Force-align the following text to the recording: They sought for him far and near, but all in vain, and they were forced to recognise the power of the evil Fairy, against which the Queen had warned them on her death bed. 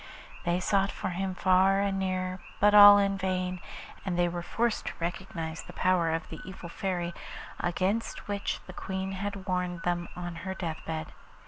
They 0.45 0.59
sought 0.59 0.89
for 0.89 1.09
him 1.09 1.35
far 1.35 1.79
and 1.81 1.99
near, 1.99 2.39
but 2.59 2.73
all 2.73 2.97
in 2.97 3.19
vain, 3.19 3.59
and 4.03 4.17
they 4.17 4.27
were 4.27 4.41
forced 4.41 4.87
to 4.87 4.93
recognise 4.99 5.61
the 5.61 5.73
power 5.77 6.09
of 6.09 6.27
the 6.29 6.39
evil 6.43 6.69
Fairy, 6.69 7.13
against 7.59 8.27
which 8.27 8.61
the 8.65 8.73
Queen 8.73 9.11
had 9.11 9.45
warned 9.45 9.83
them 9.83 10.09
on 10.15 10.37
her 10.37 10.55
death 10.55 10.81
bed. 10.87 11.13